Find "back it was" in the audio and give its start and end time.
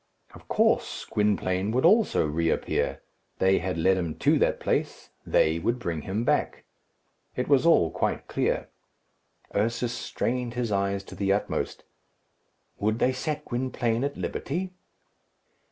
6.23-7.67